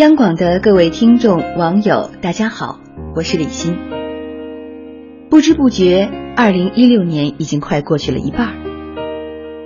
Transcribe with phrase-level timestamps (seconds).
[0.00, 2.80] 央广的各位听众、网友，大家好，
[3.14, 3.76] 我是李欣。
[5.28, 8.54] 不知不觉，二零一六年已经快过去了一半，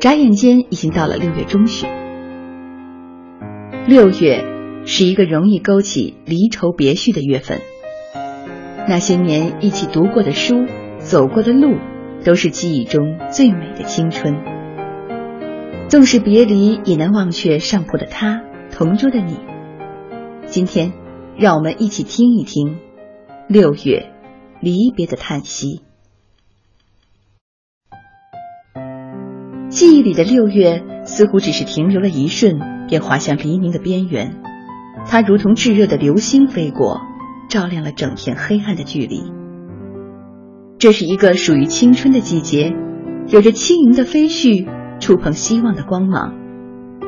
[0.00, 1.88] 眨眼间已经到了六月中旬。
[3.86, 4.44] 六月
[4.84, 7.60] 是一个容易勾起离愁别绪的月份，
[8.88, 10.66] 那些年一起读过的书、
[10.98, 11.76] 走过的路，
[12.24, 14.34] 都是记忆中最美的青春。
[15.88, 19.36] 纵使别离，也难忘却上铺的他，同桌的你。
[20.46, 20.92] 今天，
[21.36, 22.78] 让我们一起听一听
[23.48, 24.12] 六月
[24.60, 25.82] 离别的叹息。
[29.68, 34.40] 记忆里的六月似乎只是停留了一瞬，便滑向黎明的边缘。
[35.06, 37.00] 它如同炙热的流星飞过，
[37.48, 39.24] 照亮了整片黑暗的距离。
[40.78, 42.72] 这是一个属于青春的季节，
[43.26, 44.68] 有着轻盈的飞絮，
[45.00, 46.34] 触碰希望的光芒。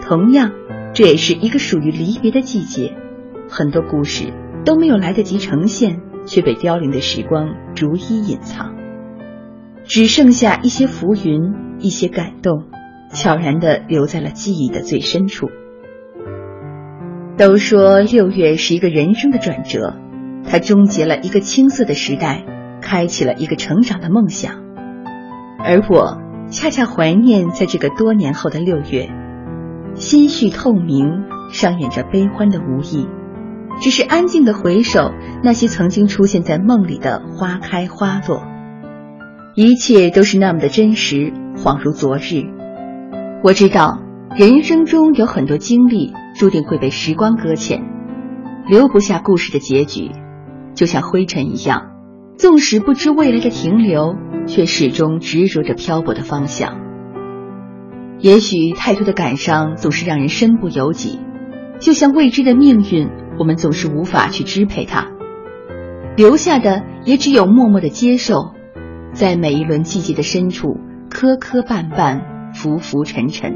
[0.02, 0.50] 同样，
[0.92, 2.96] 这也是一个属于离别的季节。
[3.48, 4.32] 很多故事
[4.64, 8.74] 都没有来得及呈现，却被凋零的时光逐一隐藏，
[9.84, 12.64] 只剩下一些浮云，一些感动，
[13.12, 15.48] 悄然地留在了记忆的最深处。
[17.36, 19.94] 都说六月是一个人生的转折，
[20.48, 22.44] 它终结了一个青涩的时代，
[22.80, 24.64] 开启了一个成长的梦想。
[25.58, 29.10] 而我恰恰怀念在这个多年后的六月，
[29.94, 33.06] 心绪透明，上演着悲欢的无意。
[33.80, 38.42] 只是安静的回首那些曾经出现在梦里的花开花落，
[39.54, 42.44] 一切都是那么的真实，恍如昨日。
[43.44, 44.00] 我知道
[44.34, 47.82] 人生中有很多经历注定会被时光搁浅，
[48.66, 50.10] 留不下故事的结局，
[50.74, 51.92] 就像灰尘一样，
[52.38, 54.16] 纵使不知未来的停留，
[54.46, 56.78] 却始终执着着漂泊的方向。
[58.18, 61.20] 也许太多的感伤总是让人身不由己，
[61.78, 63.10] 就像未知的命运。
[63.38, 65.08] 我们总是无法去支配它，
[66.16, 68.52] 留下的也只有默默的接受，
[69.12, 70.78] 在每一轮季节的深处，
[71.10, 72.22] 磕磕绊绊，
[72.54, 73.54] 浮浮沉沉。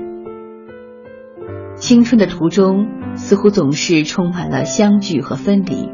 [1.77, 5.89] 青春的途中，似乎总是充满了相聚和分离。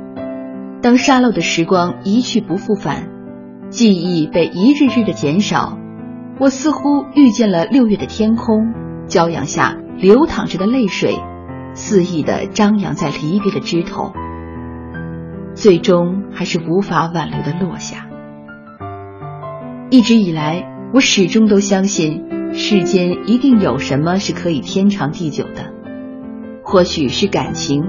[0.82, 3.08] 当沙漏的时光一去不复返，
[3.68, 5.78] 记忆被一日日的减少，
[6.40, 8.74] 我似乎遇见了六月的天空，
[9.06, 11.16] 骄阳下流淌着的泪水。
[11.76, 14.14] 肆意的张扬在离别的枝头，
[15.54, 18.06] 最终还是无法挽留的落下。
[19.90, 25.70] 一直以来，我始终都相信，世间一定有什么是可以天长地久的，
[26.64, 27.84] 或许是感情，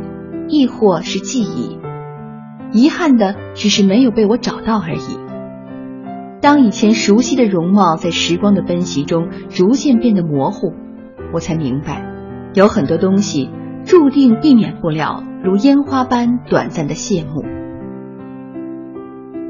[0.50, 1.80] 亦或是记忆。
[2.74, 5.18] 遗憾的只是没有被我找到而已。
[6.42, 10.74] 当以前熟悉的容貌在时光的奔袭中逐渐变得模糊，
[11.34, 12.06] 我才明白，
[12.54, 13.50] 有很多东西。
[13.88, 17.46] 注定避免不了如烟花般短暂的谢幕。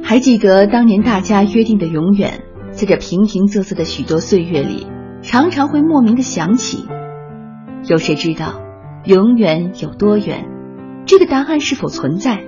[0.03, 4.86] 还记得当年大家约定的永远，在这平平仄仄的许多岁月里，
[5.24, 6.88] 常常会莫名的想起。
[7.90, 8.62] 有谁知道
[9.06, 10.48] 永远有多远？
[11.08, 12.44] 这个答案是否存在？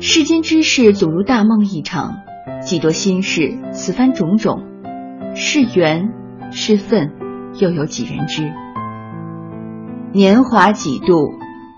[0.00, 2.14] 世间之事总如大梦一场，
[2.62, 4.64] 几多心事，此番种种，
[5.34, 6.08] 是缘
[6.50, 7.12] 是份，
[7.60, 8.50] 又有几人知？
[10.12, 11.34] 年华几度，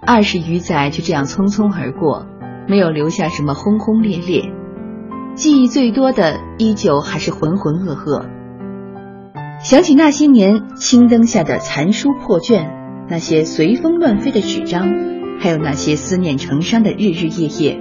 [0.06, 2.27] 二十余载就这样匆匆而过，
[2.69, 4.53] 没有留下什么轰轰烈烈。
[5.34, 8.27] 记忆最多的，依旧还是浑浑噩噩。
[9.61, 12.71] 想起那些年青灯下的残书破卷，
[13.09, 14.89] 那些随风乱飞的纸张，
[15.41, 17.81] 还有那些思念成伤的日日夜夜，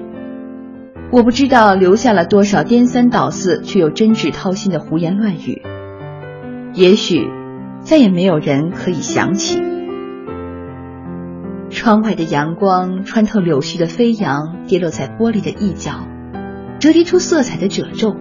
[1.11, 5.61] 我不知道留下了多少颠三倒四却又真挚掏心的胡言乱语。
[6.73, 7.27] 也许，
[7.81, 9.61] 再也没有人可以想起。
[11.69, 16.07] 窗外的阳光穿透柳絮的飞扬，跌落在玻璃的一角，
[16.79, 18.15] 折叠出色彩的褶皱。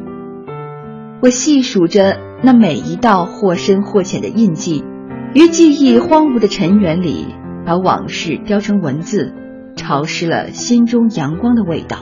[1.23, 4.85] 我细数着那每一道或深或浅的印记，
[5.33, 7.27] 于记忆荒芜的尘缘里，
[7.65, 9.33] 把往事雕成文字，
[9.77, 11.99] 潮湿了心中阳光的味道。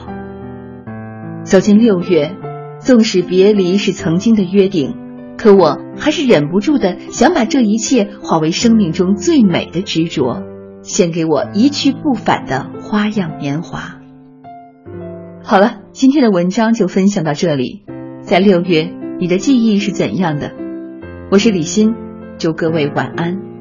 [1.43, 2.35] 走进六月，
[2.79, 4.95] 纵使别离是曾经的约定，
[5.37, 10.41] 可我还是忍不住的想把这一切化为生命中最美的执着。
[10.85, 13.99] 献给我一去不返的花样年华。
[15.43, 17.83] 好了，今天的文章就分享到这里。
[18.21, 20.53] 在六月，你的记忆是怎样的？
[21.31, 21.95] 我是李欣，
[22.37, 23.54] 祝各位晚安。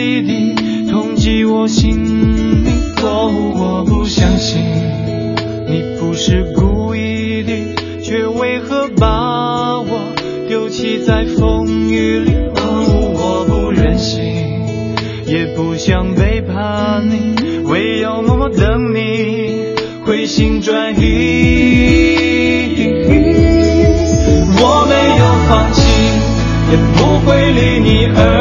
[0.00, 0.54] 滴滴，
[0.90, 2.70] 痛击我心里。
[3.02, 4.62] 哦，我不相信
[5.68, 7.52] 你不是故意的，
[8.02, 10.14] 却为何把我
[10.48, 12.32] 丢弃在风雨里？
[12.56, 14.22] 哦，我不忍心，
[15.26, 17.34] 也不想背叛你，
[17.66, 19.74] 唯有默默等你
[20.06, 22.16] 回心转意。
[24.62, 25.82] 我没有放弃，
[26.70, 28.39] 也不会离你而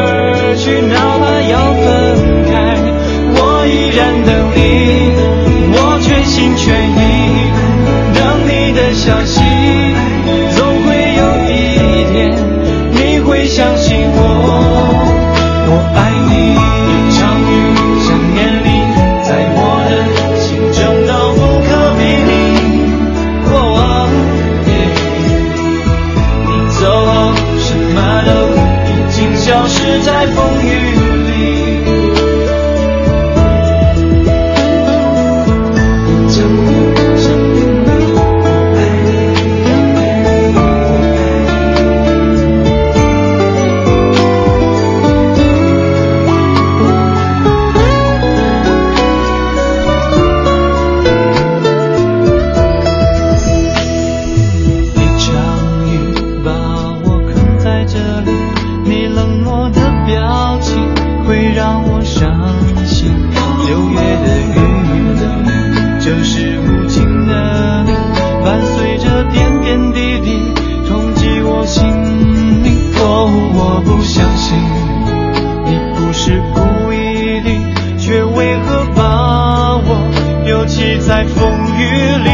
[81.10, 81.82] 在风雨
[82.24, 82.30] 里？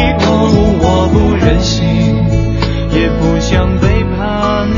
[0.81, 1.79] 我不忍心。
[2.91, 3.87] 也不想背
[4.17, 4.75] 叛你，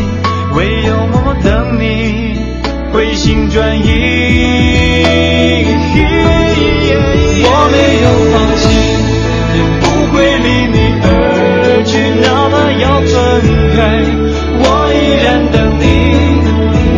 [0.55, 2.37] 唯有默默等你
[2.93, 3.81] 回心转意。
[7.41, 8.69] 我没有放弃，
[9.57, 9.83] 也不
[10.13, 10.15] 会
[10.45, 11.09] 离你而
[11.83, 13.17] 去，哪怕要分
[13.75, 13.77] 开，
[14.61, 14.95] 我依
[15.25, 15.83] 然等你，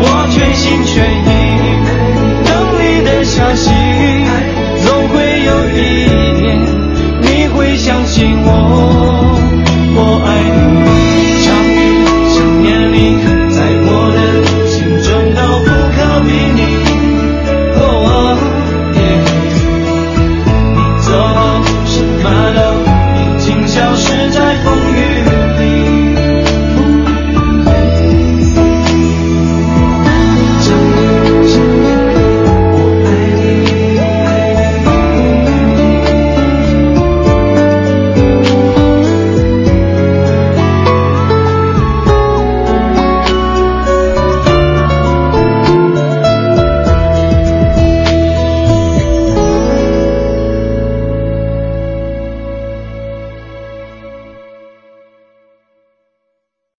[0.01, 1.31] 我全心全意
[2.43, 3.71] 等你的消息。
[4.83, 5.79] 总会有一，
[8.69, 9.28] 我。